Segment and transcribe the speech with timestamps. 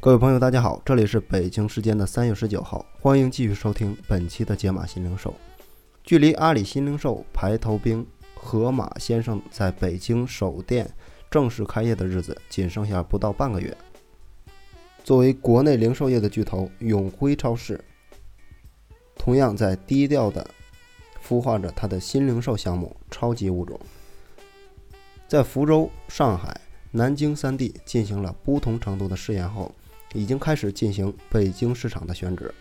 [0.00, 5.34] 各位朋友，大家好，这里是北京时间的三月十九号，欢迎继续收听本期的解码新零售。
[6.04, 10.88] 距离阿里新零售排头兵河马先生在北京首店
[11.28, 13.76] 正式开业的日子，仅剩下不到半个月。
[15.02, 17.84] 作为国内零售业的巨头，永辉超市
[19.16, 20.48] 同样在低调的
[21.26, 23.78] 孵化着它的新零售项目——超级物种。
[25.26, 26.60] 在福州、上海、
[26.92, 29.74] 南京三地进行了不同程度的试验后，
[30.14, 32.52] 已经开始进行北京市场的选址。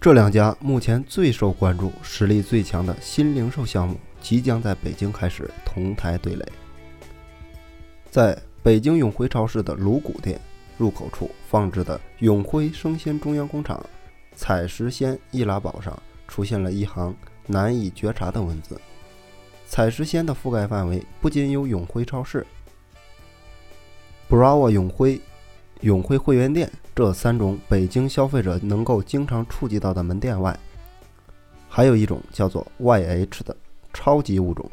[0.00, 6.44] 这两家目前最受关注、实力最强的新零售项目，即将在北京开始同台对垒。
[8.10, 10.40] 在北京永辉超市的鲁谷店
[10.76, 13.84] 入口处放置的永辉生鲜中央工厂
[14.34, 17.14] 采石鲜易拉宝上，出现了一行
[17.46, 18.80] 难以觉察的文字。
[19.66, 22.46] 采石鲜的覆盖范围不仅有永辉超市、
[24.28, 25.20] Bravo 永辉、
[25.82, 30.56] 永辉会员店这三种北京消费者能够经常触及到的门店外，
[31.68, 33.56] 还有一种叫做 YH 的
[33.92, 34.70] 超级物种。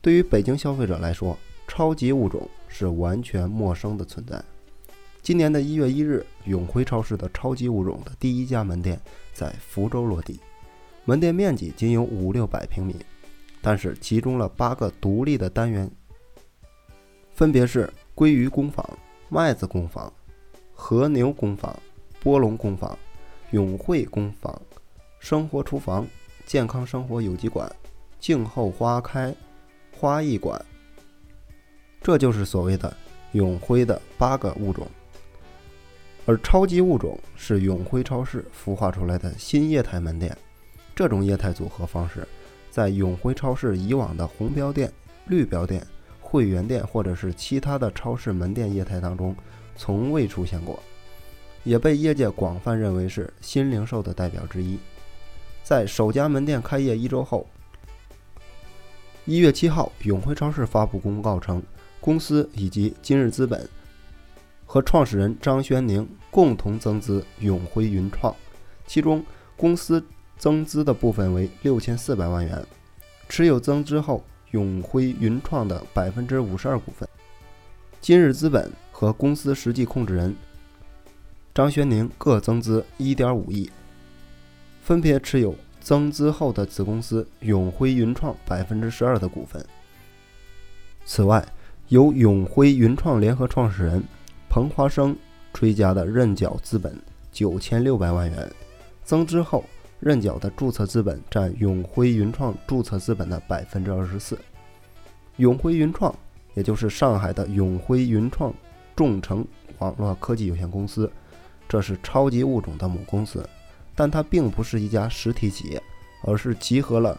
[0.00, 1.36] 对于北京消费者来说，
[1.66, 4.40] 超级物种是完全陌生的存在。
[5.20, 9.00] 今年的一月一日，永辉超市的超级物种的第一家门店
[9.34, 10.38] 在福州落地，
[11.04, 12.94] 门店面积仅有五六百平米。
[13.60, 15.90] 但是集中了八个独立的单元，
[17.34, 18.88] 分别是鲑鱼工坊、
[19.28, 20.10] 麦子工坊、
[20.82, 21.78] 和牛工坊、
[22.20, 22.98] 波龙工坊、
[23.50, 24.60] 永汇工坊、
[25.18, 26.06] 生活厨房、
[26.46, 27.70] 健康生活有机馆、
[28.18, 29.32] 静候花开
[29.94, 30.58] 花艺馆。
[32.00, 32.96] 这就是所谓的
[33.32, 34.88] 永辉的八个物种。
[36.24, 40.34] 而超级物种是永辉超市孵化出来的新业态门店，
[40.96, 42.26] 这种业态组合方式。
[42.70, 44.90] 在永辉超市以往的红标店、
[45.26, 45.86] 绿标店、
[46.20, 49.36] 会员店或者是其他的超市门店业态当中，
[49.80, 50.78] 从未出现过，
[51.64, 54.78] 也被业界广泛认为是新零售的代表之一。
[55.64, 57.46] 在首家门店开业一周后，
[59.24, 61.62] 一月七号，永辉超市发布公告称，
[61.98, 63.66] 公司以及今日资本
[64.66, 68.36] 和创始人张轩宁共同增资永辉云创，
[68.86, 69.24] 其中
[69.56, 70.04] 公司。
[70.36, 72.66] 增资的部分为六千四百万元，
[73.28, 77.06] 持有增资后永辉云创的百分之五十二股份。
[78.00, 80.36] 今日资本和公司实际控制人
[81.54, 83.70] 张轩宁各增资一点五亿，
[84.82, 89.64] 分别持有增资后的子公司永辉云创百分之十二的股份。
[91.06, 91.42] 此外，
[91.88, 94.04] 由永辉云创联合创始人
[94.50, 95.16] 彭华生
[95.50, 96.94] 追加的认缴资本
[97.32, 98.52] 九千六百万元，
[99.02, 99.64] 增资后。
[99.98, 104.38] 认缴的注册资本占永辉云创注册资本的百分之二十四。
[105.36, 106.14] 永辉云创，
[106.54, 108.50] 也就是上海的永辉云创
[109.00, 109.42] 众诚
[109.78, 111.10] 网络科技有限公司，
[111.66, 113.48] 这是超级物种的母公司，
[113.94, 115.82] 但它并不是一家实体企业，
[116.24, 117.18] 而是集合了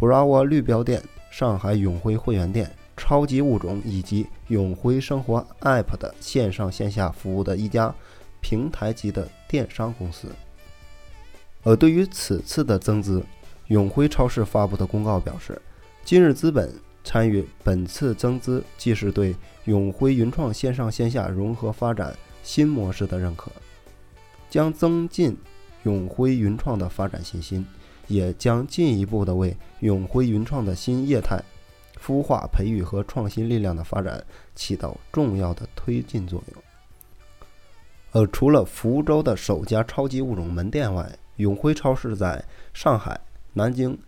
[0.00, 7.94] Bravo 绿标店、上海永辉会员店、超级物种以及永辉生活 App 的线上线下服务的一家
[8.40, 10.28] 平台级的电商公司。
[11.62, 13.22] 而对于此次的增资，
[13.66, 15.60] 永辉超市发布的公告表示，
[16.06, 16.72] 今日资本
[17.08, 23.50] 参与本次增资，既是对永辉云创线上线下融合发展新模式的认可，
[24.50, 25.34] 将增进
[25.84, 27.64] 永辉云创的发展信心，
[28.08, 31.42] 也将进一步的为永辉云创的新业态
[31.98, 34.22] 孵化、培育和创新力量的发展
[34.54, 36.62] 起到重要的推进作用。
[38.12, 42.44] 而除了福州的首家超级物种门店外，永辉超市在
[42.74, 43.18] 上海、
[43.54, 43.98] 南京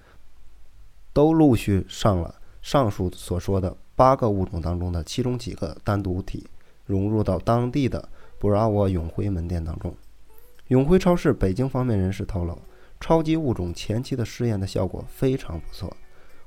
[1.14, 6.46] 都陆续上了上述所说的八个物种当中的其中几个单独体，
[6.86, 8.08] 融入到当地的
[8.40, 9.94] Bravo 永辉门店当中。
[10.68, 12.58] 永辉超市北京方面人士透露，
[13.00, 15.96] 超级物种前期的试验的效果非常不错，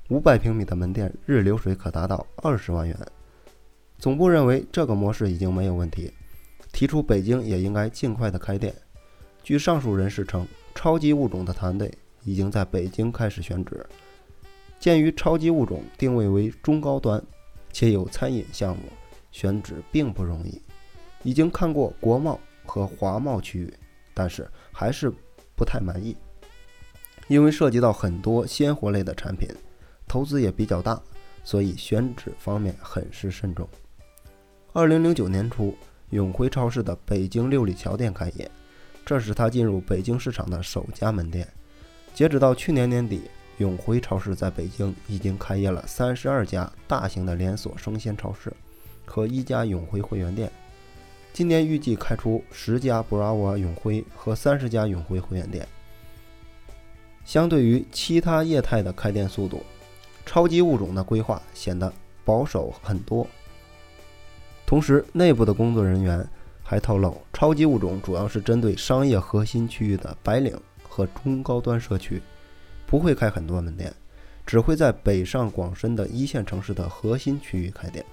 [0.10, 2.98] 五百平米的门店日流水可达到二十万元。
[3.98, 6.12] 总部认为这个模式已经没有问题，
[6.72, 8.74] 提出北京也应该尽快的开店。
[9.44, 10.48] 据上述人士称。
[10.76, 11.94] 超级物种的团队
[12.24, 13.86] 已经在北京开始选址。
[14.84, 17.24] 鉴于超级物种定位为中高端，
[17.72, 18.84] 且有餐饮项目，
[19.32, 20.62] 选址并不容易。
[21.24, 23.74] 已经看过国贸和华贸区域，
[24.14, 25.10] 但是还是
[25.56, 26.18] 不太满意，
[27.30, 29.48] 因为涉及到很多鲜活类的产品，
[30.06, 31.02] 投资也比较大，
[31.46, 33.66] 所以选址方面很是慎重。
[34.74, 35.74] 二零零九年初，
[36.10, 38.52] 永辉超市的北京六里桥店开业。
[39.06, 41.48] 这是他进入北京市场的首家门店。
[42.14, 43.22] 截止到去年年底，
[43.58, 48.52] 永辉超市在北京已经开业了三十二家大型的连锁生鲜超市
[49.06, 50.52] 和一家永辉会员店。
[51.32, 55.68] 今年预计开出十家 Bravo 永辉和三十家永辉会员店。
[57.26, 59.64] 相对于其他业态的开店速度，
[60.26, 61.92] 超级物种的规划显得
[62.26, 63.26] 保守很多。
[64.66, 66.28] 同时，内部的工作人员
[66.62, 72.22] 还透露，超级物种主要是针对商业核心区域的白领和中高端社区，
[72.94, 73.92] 不会开很多门店，
[74.46, 78.06] 只会在北上广深的一线城市的核心区域开店。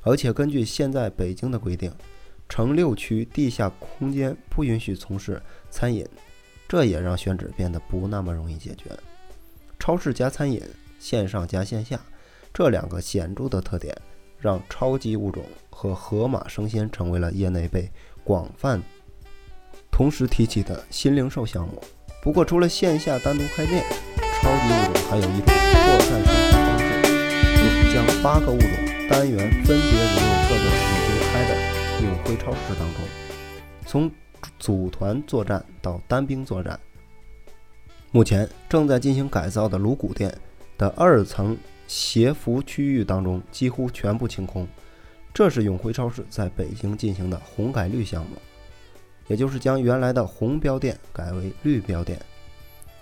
[0.00, 1.92] 而且，根据现在北京的规定，
[2.48, 6.08] 城六区地下空间不允许从事餐饮。
[6.66, 8.90] 这也让选址变得不那么容易解决。
[9.78, 10.62] 超市加餐饮，
[10.98, 12.00] 线上加线下，
[12.50, 13.94] 这两个显著的特点，
[14.38, 17.92] 让超级物种和盒马生鲜成为了业内被
[18.24, 18.82] 广泛
[19.90, 21.78] 同时提起的新零售项目。
[22.24, 23.84] 不过，除了线下单独开店，
[24.40, 26.84] 超级物种还有一种扩散生产方式，
[27.54, 28.70] 就是将八个物种
[29.10, 31.50] 单元分别融入各个已经开的
[32.02, 32.98] 永辉超市当中，
[33.86, 34.10] 从。
[34.58, 36.78] 组团作战到单兵作战，
[38.10, 40.34] 目前正在进行改造的鲁谷店
[40.76, 41.56] 的二层
[41.86, 44.66] 鞋服区域当中几乎全部清空。
[45.32, 48.36] 这是永辉超市在北京进行的红改绿项目，
[49.26, 52.20] 也就是将原来的红标店改为绿标店。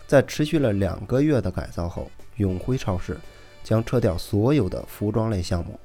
[0.07, 3.17] 在持续了两个月的改造后，永辉超市
[3.65, 5.79] 将撤掉所有的服装类项目，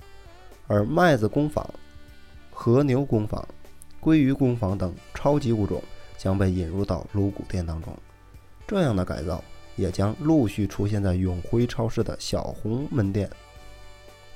[0.68, 1.68] 而麦子工坊、
[2.52, 3.46] 和牛工坊。
[4.00, 5.84] 鲑鱼工坊等超级物种
[6.18, 7.98] 将被引入到鲁谷店当中，
[8.66, 9.44] 这样的改造
[9.76, 13.30] 也将陆续出现在永辉超市的小红门店、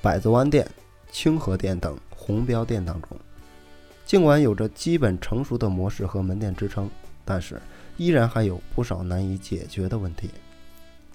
[0.02, 0.68] 百子湾店、
[1.10, 3.16] 清河店等红标店当中。
[4.04, 6.88] 尽管有着基本成熟的模式和门店支撑，
[7.24, 7.60] 但是
[7.96, 10.30] 依然还有不少难以解决的问题。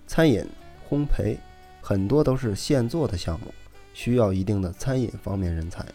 [0.05, 0.45] 餐饮、
[0.89, 1.37] 烘焙
[1.81, 3.53] 很多都是现做的项目，
[3.93, 5.85] 需要一定的餐饮方面人才，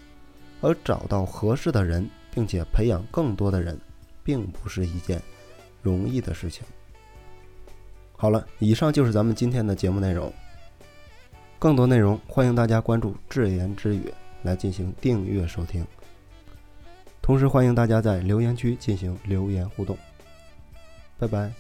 [0.61, 2.09] 而找到合适的人。
[2.35, 3.79] 并且培养更多的人，
[4.25, 5.21] 并不是一件
[5.83, 6.65] 容易的事情。
[8.17, 10.33] 好了，以上就是咱们今天的节目内容。
[11.59, 14.11] 更多内容，欢迎大家关注“智言之语”
[14.45, 15.87] 来进行订阅收听。
[17.23, 19.97] 同时，欢迎大家在留言区进行留言互动。
[21.19, 21.53] 拜拜。